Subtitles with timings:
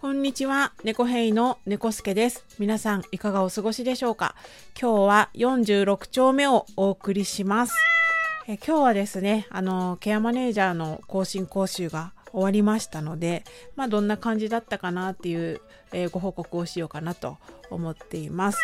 [0.00, 2.44] こんにちは、猫ヘイの猫助です。
[2.60, 4.36] 皆さんいかがお過ごしでしょうか？
[4.80, 7.74] 今日は46丁目をお送りします。
[8.46, 13.42] え今日はですね、あの、ケアマネージャーの更新講習が終わりましたので、
[13.74, 15.60] まあどんな感じだったかなっていう、
[15.92, 18.58] えーご報告をしようかなと思っています。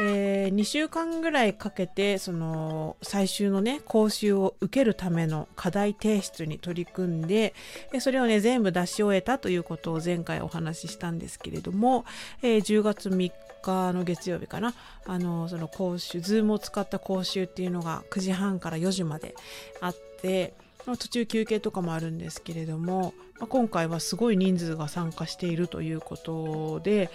[0.00, 7.54] えー2週間ぐらいかけてその最終のね講習を受けるための課題提出に取り組んで
[7.92, 12.04] でそれをね全部出し終えたということを前回お話ししたんですけれども、
[12.42, 13.32] えー10月3
[13.62, 14.74] 日の月曜日かな
[15.06, 19.34] あのその講習 Zoom を使った講習っていうのが9時半から4時まで
[19.80, 20.54] あって
[20.86, 27.10] まあ途中休憩とかもあるんですけれども、まあ今回はすごい人数が参加しているということで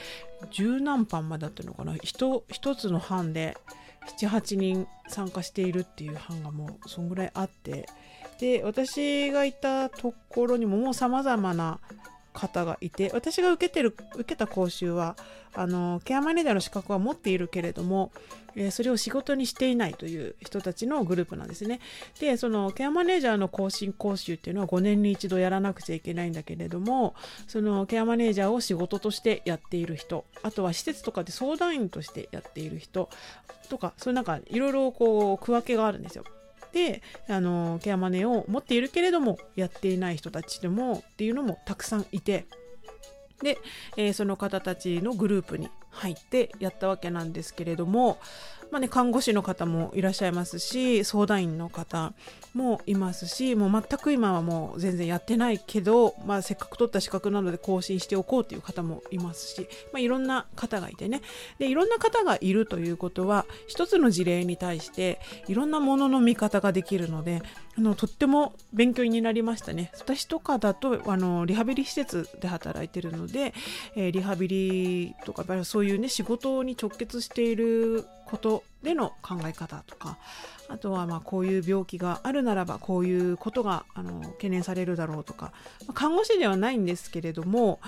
[0.52, 1.96] 十何班までだったのかな。
[2.02, 3.58] 一一つの班で
[4.20, 7.88] 78人参加しているっていう班がもうそんぐらいあって
[8.40, 11.80] で私がいたところにももうさまざまな
[12.34, 15.16] 方がいて私が受けてる受けた講習は
[15.54, 18.12] あのケアマネージャーの資格は持っているけれども、
[18.56, 21.80] えーそれを仕事にしていないという人たちのグループなんですね。
[22.20, 27.16] でそのケアマネージャーの更新講習っていうのは5年に一度やらなくちゃいけないんだけれども
[27.48, 33.10] そのケアマネージャーを仕事としてやっている人あとは施設とかで相談員としてやっている人
[33.70, 36.26] とかそういうなんかいろいろこう区分けがあるんですよ。
[36.74, 42.46] であのケアマネを持っているけれどもやっていない人たちでもっていうのもたくさんいて
[43.42, 43.58] で、
[43.98, 48.18] えーその方たちのグループに入ってやったわけなんですけれども、
[48.72, 52.14] まあね、看護師の方もいらっしゃいますし相談員の方
[52.54, 61.22] もいますしもう全く今はもう全然やってないけど、まあ、せっかく取った資格なので更新しておこうという方もいますし、まあ、いろんな方がいてね。
[61.60, 67.42] でいろんな方がいるということは一つの事例に対していろんなものの見方ができるので
[67.78, 69.92] あのとっても勉強になりましたね。
[69.98, 73.54] 私とかだとあのリハビリ施設で働いてるので、
[73.96, 80.18] えーリハビリとかやっぱりそういうね仕事に直結していることでの考え方とか
[80.68, 85.52] あとはまあこういう病気があるならばこういうことがあの懸念されるだろうとか、
[85.88, 87.80] ま看護師ではないんですけれども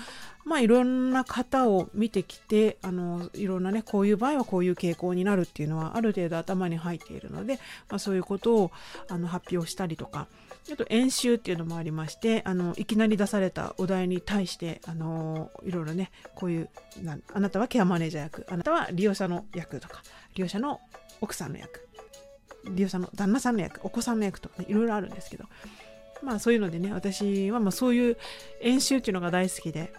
[0.44, 8.70] まあいろんな方を見てきてあのいろんなねこういう場合はこういう傾向になるっていうのはある程度頭に入っているので、まあ、そういうことを
[9.08, 10.28] あの発表したりとか
[10.72, 16.68] あと演習っていうのもありましてあのいきなり出されたお題に対してあのいろいろねこういう
[17.02, 20.02] なあなたはケアマネージャー役あなたは利用者の役とか
[20.34, 20.80] 利用者の
[21.20, 21.86] 奥さんの役。
[22.70, 25.44] 利用者の旦那さんの役お子さんの役とかねいろいろあるんですけど。
[26.22, 28.16] まあそういうのでね私はまあそういう
[28.62, 29.92] 演習っていうのが大好きで。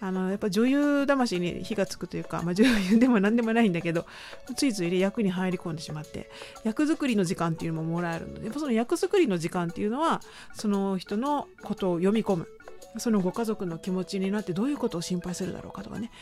[0.00, 4.06] あのやっぱ女優魂に火がつくというか、まあ、女優でも何でもないんだけど
[4.56, 6.30] ついついね役に入り込んでしまって
[6.64, 10.20] 役作りの時間っていうのももらえるのでやっぱその役作りの時間っていうのは
[10.54, 12.48] その人のことを読み込む。
[12.98, 16.12] そのご家族の気持ちになってどういうことを心配するだろうかとかね。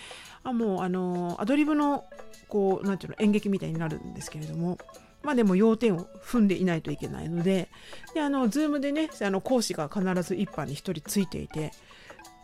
[0.42, 2.06] あもうあのアドリブの
[2.48, 4.78] こうなんていうの演劇みたいになるんですけれども
[5.22, 7.68] まあでも要点を踏んでいないといけないので
[8.14, 11.72] であの Zoom でねあの講師が必ず一班に1人ついていて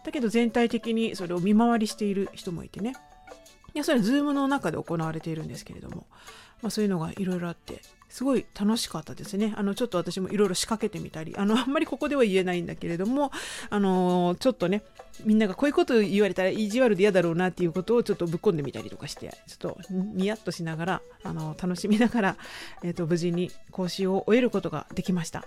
[0.04, 2.94] だけど全体的にそれを見回りしている人もいてね。
[3.74, 6.06] いやそれは Zoom の中で行われているんですけれども、
[6.62, 9.52] まあ、そういうのがいろいろあってすごい楽しかったですね。
[9.56, 13.30] あのちょっと私もいろいろ仕掛けてみたりあのあんまりここでは言えないんだけれども
[13.68, 14.82] あのちょっとね
[15.24, 22.36] みんながこういうこと言われたら意地悪で嫌だろうなっていうことをちょっとぶっ込んでみたりとかしてちょっとニヤッとしながらあの楽しみながら、
[22.82, 25.44] えー、と無事に講習を終えることができました。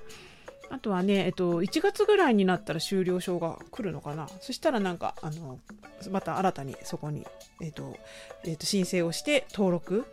[0.72, 4.28] あとはね、えっと、1月ぐらいになったら終了証が来るのかな。
[4.40, 5.60] そしたらなんか、あの、
[6.10, 7.28] また新たにそこに、
[7.62, 7.98] えっと、
[8.46, 10.06] えっと、申請をして登録、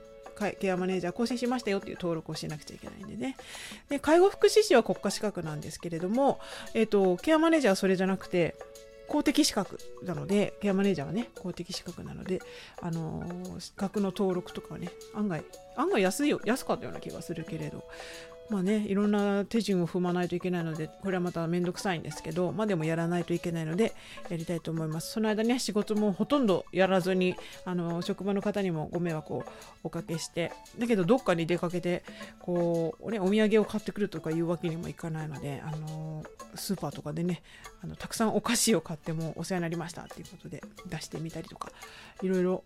[0.61, 3.37] ケアマネージャー更新しましたよっていう登録をしなくちゃいけないんでね。
[3.89, 6.41] で、介護福祉士は国家資格なんですけれども、
[6.75, 8.57] えっと、ケアマネージャーはそれじゃなくて、
[9.09, 12.41] 公的資格なので、ケアマネージャーはね、公的資格なので、
[12.83, 15.45] あのー資格の登録とかはね、案外、
[15.77, 17.85] 案外安いよ、安かったような気がするけれど、
[18.51, 23.95] まあね、いろんな手順を踏まないといけないので、これはまためんどくさいんですけど、まあでもやらないといけないので、
[24.31, 25.13] やりたいと思います。
[25.13, 27.37] その間ね、仕事もほとんどやらずに、
[27.67, 29.45] あの、職場の方にもご迷惑を
[29.85, 32.05] おかけして、だけどどっかに出かけて、
[32.41, 36.25] こう、ね、お土産を買ってくるとかいうわけにもいかないので、あの、
[36.55, 37.43] スーパーとかでね、
[37.83, 41.71] あのたくさんお菓子を買ってもお世話になりましたっていうことで出してみたりとか、
[42.23, 42.65] いろいろ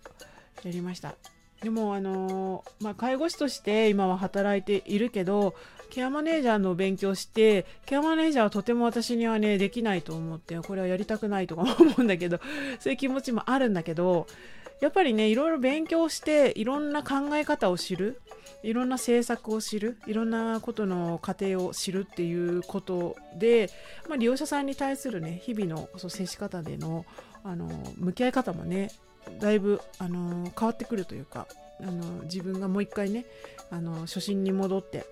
[0.62, 1.15] やりました。
[1.62, 5.55] でもあのまあ、介護士として今は働いているけど
[5.91, 12.41] ケアマネージャーの勉強してケアマネージャーはとても私にはねできないと思ってこれはやりたくないとか思うんだけど
[12.81, 14.26] そういう気持ちもあるんだけど
[14.81, 18.20] やっぱりねいろいろ勉強していろんな考え方を知る
[18.62, 23.70] いろんな政策を知るいろんなことの過程を知るっていうことで、
[24.08, 27.05] まあ、利用者さんに対するね日々のそう接し方での
[27.44, 27.69] あの
[27.99, 28.91] 向き合い方もね
[29.41, 31.47] だいぶあの変わってくるというか
[31.81, 33.25] あの自分がもう一回ね
[33.71, 35.07] あの初心に戻って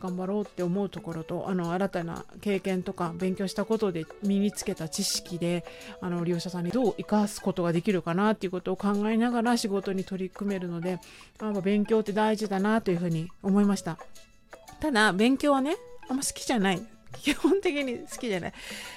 [0.00, 5.64] 頑張ろうって思うところとあの新たな経験とか勉強したことで身につけた知識で
[6.00, 13.96] あの利用者さんにどう生かすことができるかなっていうことを考えながら仕事に取り組めるのでやっぱ勉強って大事だなというふうに思いました。
[14.80, 15.76] ただ勉強はね
[16.08, 16.82] あんま好きじゃない。
[17.20, 18.52] 基本的に好きじゃない。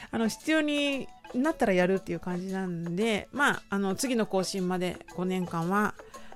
[0.09, 1.07] あの必要に
[1.43, 5.95] なったらやるっていう感じなんでまああの次の更新まで5年間は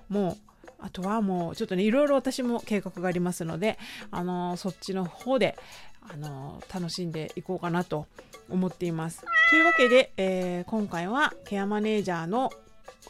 [0.10, 0.50] もう
[0.82, 3.78] あとはもうちょっとねいろいろ私も計画がありますので
[4.12, 5.58] あのそっちの方で
[6.02, 8.08] あの楽しんでいこうかなと
[8.50, 9.24] 思っています。
[9.50, 12.52] というわけで、えー、今回はケアマネージャーの、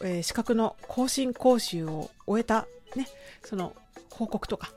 [0.02, 2.66] え、資格の更新講習を終えた、
[2.96, 3.06] ね、
[3.42, 3.74] その
[4.10, 4.70] 報告とか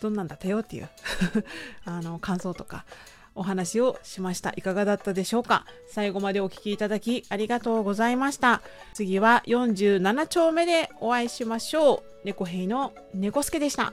[0.00, 0.88] どんなんだったよっていう
[1.84, 2.84] あの感想とか
[3.34, 4.52] お話をしました。
[4.56, 5.64] いかがだったでしょうか？
[5.88, 8.62] 最後までお聴きいただきありがとうございました。
[8.94, 12.02] 次は47丁目でお会いしましょう。
[12.24, 13.92] 猫兵の猫助でした。